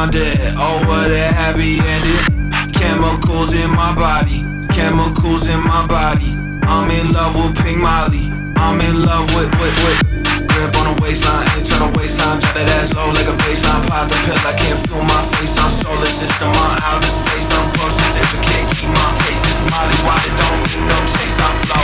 found 0.00 0.14
it. 0.14 0.38
Oh, 0.56 0.80
what 0.88 1.10
a 1.10 1.28
happy 1.36 1.76
ending. 1.76 2.24
Chemicals 2.72 3.52
in 3.52 3.68
my 3.70 3.92
body, 3.94 4.40
chemicals 4.72 5.48
in 5.48 5.60
my 5.60 5.86
body. 5.86 6.32
I'm 6.64 6.88
in 6.90 7.12
love 7.12 7.36
with 7.36 7.52
Pink 7.60 7.78
Molly. 7.78 8.32
I'm 8.56 8.80
in 8.80 9.02
love 9.04 9.28
with, 9.36 9.52
with, 9.60 9.76
with. 9.84 10.00
Grip 10.48 10.72
on 10.80 10.86
the 10.88 10.96
waistline, 11.02 11.46
internal 11.58 11.92
waistline. 11.92 12.40
Drop 12.40 12.54
that 12.54 12.68
ass 12.80 12.94
low 12.96 13.08
like 13.12 13.28
a 13.28 13.36
baseline. 13.44 13.84
Pop 13.88 14.08
the 14.08 14.16
pill, 14.24 14.40
I 14.48 14.54
can't 14.56 14.80
feel 14.88 15.04
my 15.04 15.22
face. 15.36 15.58
I'm 15.60 15.70
soulless, 15.70 16.22
it's 16.22 16.40
in 16.40 16.48
my 16.48 16.72
outer 16.80 17.12
space. 17.12 17.50
I'm 17.52 17.68
processing, 17.76 18.24
but 18.32 18.40
can't 18.48 18.68
keep 18.72 18.88
my 18.88 19.10
pace. 19.26 19.44
It's 19.52 19.62
Molly, 19.68 19.96
why 20.06 20.16
it 20.24 20.32
don't 20.32 20.60
need 20.64 20.80
no 20.88 20.98
chase? 21.12 21.36
I'm 21.44 21.54
fly. 21.66 21.79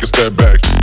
take 0.00 0.04
a 0.04 0.06
step 0.06 0.36
back. 0.36 0.79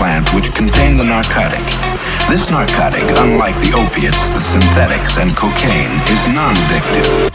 Plant 0.00 0.32
which 0.32 0.48
contain 0.54 0.96
the 0.96 1.04
narcotic. 1.04 1.60
This 2.30 2.50
narcotic, 2.50 3.04
unlike 3.18 3.54
the 3.56 3.76
opiates, 3.76 4.30
the 4.30 4.40
synthetics, 4.40 5.18
and 5.18 5.36
cocaine, 5.36 5.92
is 6.08 6.26
non-addictive. 6.32 7.28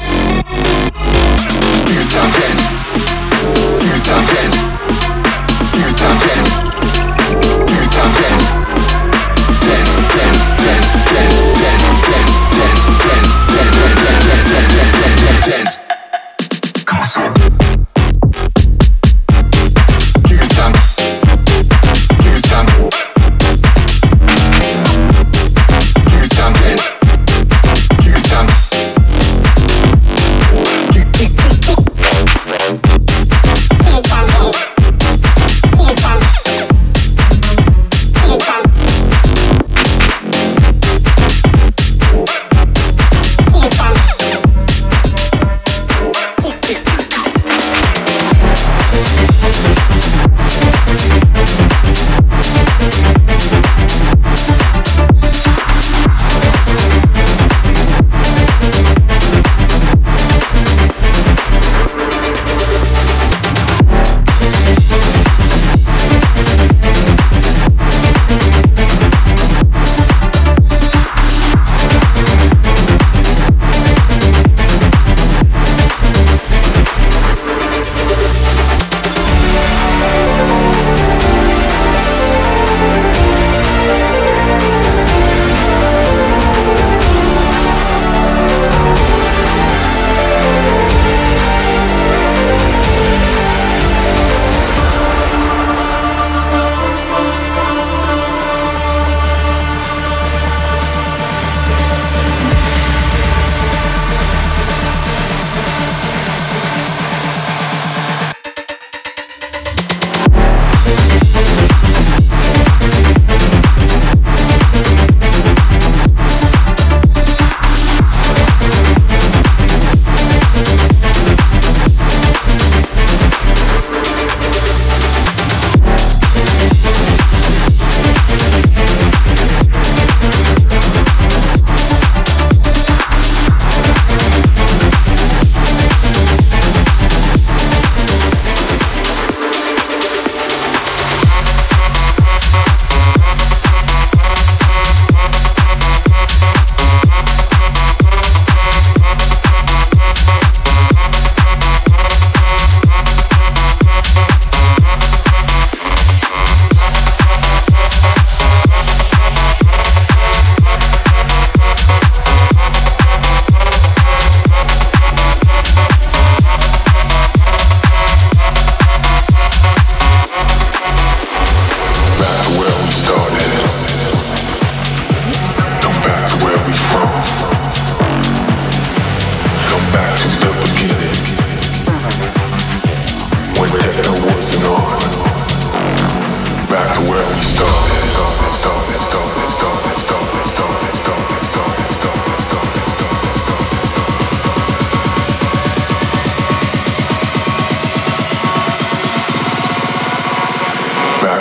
Dance. 15.46 15.85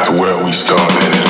to 0.04 0.12
where 0.12 0.44
we 0.44 0.52
started. 0.52 1.23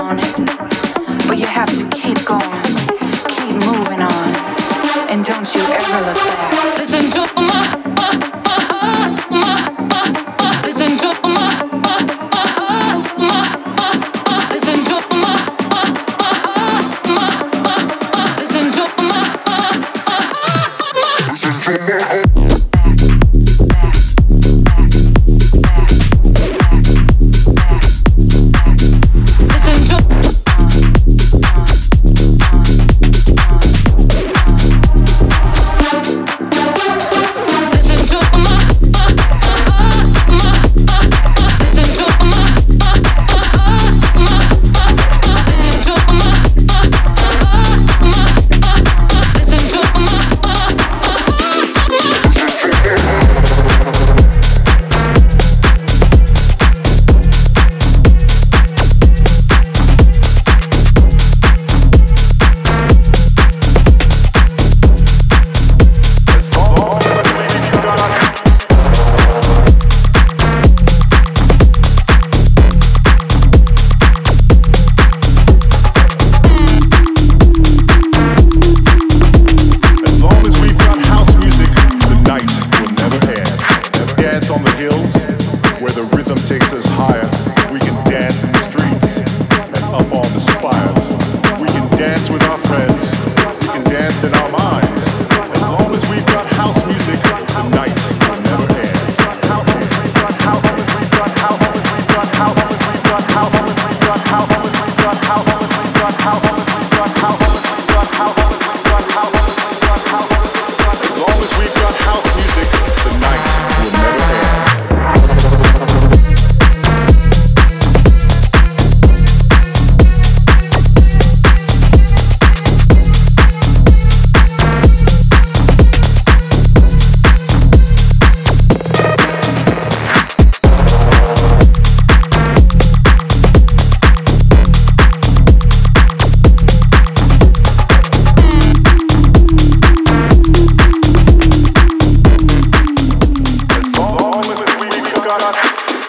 but 0.00 1.36
you 1.38 1.44
have 1.44 1.68
to 1.68 1.86
keep 1.90 2.24
going, 2.24 2.64
keep 3.28 3.54
moving 3.66 4.00
on, 4.00 4.34
and 5.10 5.22
don't 5.26 5.54
you 5.54 5.60
ever 5.60 6.06
look 6.06 6.16
back. 6.16 6.69